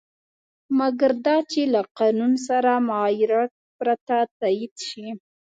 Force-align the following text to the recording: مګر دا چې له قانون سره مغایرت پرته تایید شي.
مګر 0.77 1.11
دا 1.25 1.37
چې 1.51 1.61
له 1.73 1.81
قانون 1.97 2.33
سره 2.47 2.71
مغایرت 2.87 3.51
پرته 3.77 4.17
تایید 4.39 4.75
شي. 4.87 5.07